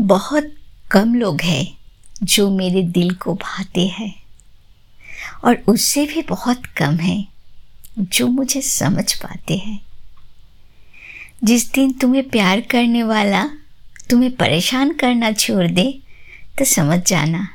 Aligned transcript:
बहुत 0.00 0.54
कम 0.90 1.14
लोग 1.14 1.40
हैं 1.40 1.78
जो 2.22 2.50
मेरे 2.50 2.82
दिल 2.82 3.14
को 3.14 3.34
भाते 3.34 3.86
हैं 3.86 4.22
और 5.44 5.54
उससे 5.68 6.06
भी 6.06 6.22
बहुत 6.22 6.66
कम 6.66 6.96
है 6.96 7.26
जो 7.98 8.26
मुझे 8.26 8.62
समझ 8.62 9.14
पाते 9.14 9.56
हैं। 9.56 9.80
जिस 11.44 11.72
दिन 11.72 11.92
तुम्हें 11.92 12.28
प्यार 12.28 12.60
करने 12.60 13.02
वाला 13.02 13.44
तुम्हें 14.10 14.36
परेशान 14.36 14.92
करना 14.92 15.32
छोड़ 15.32 15.66
दे 15.66 16.02
तो 16.58 16.64
समझ 16.64 17.00
जाना 17.06 17.48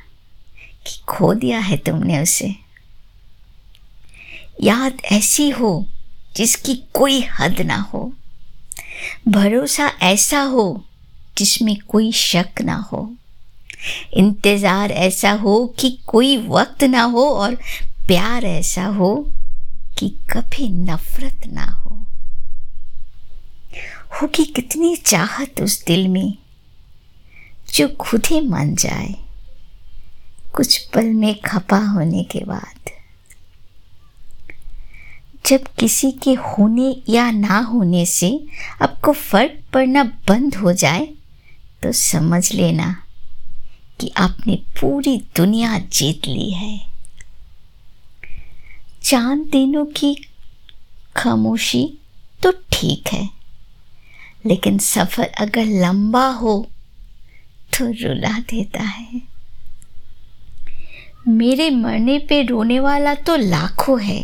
कि 0.86 1.00
खो 1.08 1.34
दिया 1.34 1.58
है 1.58 1.76
तुमने 1.76 2.22
उसे। 2.22 2.54
याद 4.62 4.98
ऐसी 5.12 5.50
हो 5.50 5.86
जिसकी 6.36 6.74
कोई 6.74 7.20
हद 7.20 7.60
ना 7.60 7.76
हो। 7.76 8.12
भरोसा 9.28 9.86
ऐसा 10.02 10.40
हो 10.40 10.86
जिसमें 11.38 11.76
कोई 11.88 12.12
शक 12.12 12.60
ना 12.60 12.74
हो। 12.74 13.14
इंतज़ार 14.14 14.90
ऐसा 14.90 15.30
हो 15.32 15.74
कि 15.78 15.98
कोई 16.06 16.36
वक्त 16.36 16.84
ना 16.84 17.02
हो 17.02 17.24
और 17.30 17.54
प्यार 18.06 18.44
ऐसा 18.44 18.86
हो 18.86 19.32
कि 19.98 20.08
कभी 20.08 20.68
नफरत 20.68 21.46
ना 21.46 21.64
हो। 21.64 22.06
होगी 24.22 24.44
कितनी 24.44 24.96
चाहत 24.96 25.60
उस 25.60 25.84
दिल 25.84 26.08
में 26.08 26.34
जो 27.74 27.88
खुद 27.88 28.26
ही 28.26 28.40
मान 28.40 28.74
जाए। 28.74 29.14
कुछ 30.56 30.78
पल 30.86 31.04
में 31.04 31.34
खपा 31.40 31.78
होने 31.78 32.24
के 32.24 32.38
बाद। 32.38 32.90
जब 35.46 35.64
किसी 35.78 36.12
के 36.12 36.32
होने 36.32 37.02
या 37.08 37.30
ना 37.30 37.58
होने 37.58 38.06
से 38.06 38.46
आपको 38.82 39.12
फ़र्क 39.12 39.62
पड़ना 39.72 40.04
बंद 40.04 40.54
हो 40.54 40.72
जाए 40.72 41.13
तो 41.84 41.90
समझ 41.92 42.52
लेना 42.52 42.84
कि 44.00 44.10
आपने 44.16 44.54
पूरी 44.80 45.16
दुनिया 45.36 45.78
जीत 45.78 46.26
ली 46.26 46.50
है। 46.50 46.78
चाँद 49.02 49.38
दिनों 49.52 49.84
की 49.86 50.14
खामोशी 51.16 51.82
तो 52.42 52.52
ठीक 52.72 53.08
है, 53.08 53.28
लेकिन 54.46 54.78
सफ़र 54.78 55.26
अगर 55.38 55.64
लंबा 55.80 56.26
हो 56.32 56.56
तो 57.72 57.86
रुला 58.02 58.38
देता 58.50 58.82
है। 58.82 59.20
मेरे 61.28 61.68
मरने 61.70 62.18
पे 62.18 62.42
रोने 62.42 62.80
वाला 62.80 63.14
तो 63.14 63.36
लाखों 63.36 64.00
है। 64.02 64.20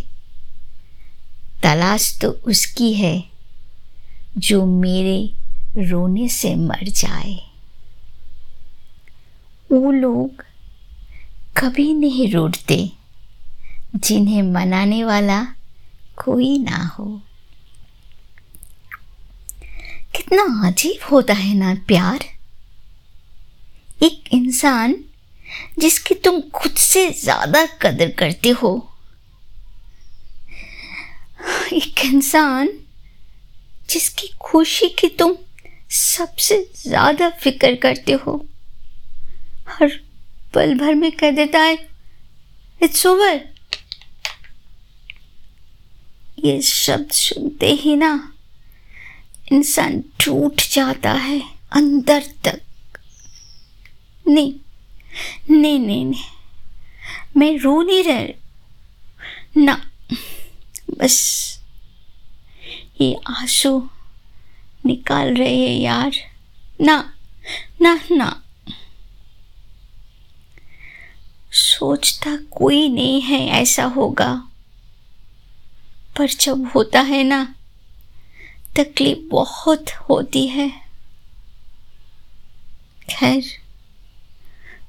तलाश 1.63 2.19
तो 2.21 2.31
उसकी 2.31 2.93
है 2.95 3.23
जो 4.39 4.65
मेरे 4.67 5.19
रोने 5.79 6.29
से 6.29 6.55
मर 6.57 6.89
जाए। 6.89 7.39
वो 9.73 9.91
लोग 9.93 10.43
कभी 11.57 11.93
नहीं 11.95 12.33
रूठते, 12.33 12.77
जिन्हें 13.97 14.43
मनाने 14.43 15.03
वाला 15.05 15.43
कोई 16.17 16.59
ना 16.59 16.85
हो। 16.89 17.07
कितना 20.17 20.43
अजीब 20.69 21.07
होता 21.13 21.35
है 21.35 21.55
ना 21.55 21.75
प्यार। 21.89 22.25
एक 24.03 24.29
इंसान 24.33 24.97
जिसकी 25.79 26.15
तुम 26.15 26.41
खुद 26.55 26.73
से 26.73 27.09
ज़्यादा 27.13 27.65
कदर 27.83 28.11
करते 28.11 28.49
हो। 28.49 28.75
एक 31.73 32.05
इंसान 32.05 32.69
जिसकी 33.91 34.29
खुशी 34.41 34.89
की 34.89 35.09
तुम 35.09 35.37
सबसे 35.91 36.63
ज़्यादा 36.77 37.29
फ़िक्र 37.43 37.75
करते 37.75 38.13
हो। 38.27 38.45
हर 39.81 40.01
पल 40.55 40.75
भर 40.79 40.95
में 40.95 41.13
कह 41.13 41.31
देता 41.31 41.59
है। 41.59 41.89
इट्स 42.83 43.07
ओवर 43.07 43.49
ये 46.45 46.63
शब्द 46.63 47.11
सुनते 47.11 47.67
ही 47.67 47.97
ना 47.97 48.33
इंसान 49.53 50.01
टूट 50.01 50.57
जाता 50.73 51.13
है 51.13 51.43
अंदर 51.73 52.25
तक। 52.45 52.61
नहीं 54.29 54.55
नहीं 55.51 55.79
नहीं 55.79 56.05
नहीं। 56.07 56.23
मैं 57.37 57.59
रो 57.59 57.83
नहीं 57.83 58.05
रह। 58.05 58.35
ना, 59.57 59.91
बस 60.99 61.41
ये 63.01 63.17
आँसू 63.27 63.91
निकाल 64.87 65.35
रहे 65.35 65.57
हैं 65.57 65.81
यार। 65.81 66.13
ना 66.81 67.15
ना 67.83 68.01
ना। 68.11 68.40
सोचता 71.61 72.37
कोई 72.37 72.89
नहीं 72.89 73.21
है 73.21 73.49
ऐसा 73.49 73.85
होगा। 73.85 74.49
पर 76.19 76.29
जब 76.29 76.71
होता 76.75 77.01
है 77.01 77.25
ना, 77.25 77.55
तकलीफ़ 78.77 79.19
बहुत 79.31 79.91
होती 79.91 80.47
है। 80.47 80.73
खैर, 83.11 83.45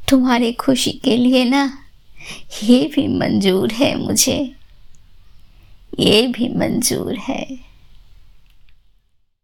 तुम्हारी 0.09 0.53
खुशी 0.53 0.91
के 0.91 1.17
लिए 1.17 1.45
ना, 1.45 1.83
ये 2.63 2.91
भी 2.95 3.07
मंजूर 3.07 3.71
है 3.71 3.95
मुझे। 3.95 4.55
ये 5.99 6.27
भी 6.27 6.49
मंजूर 6.49 7.17
है। 7.17 7.70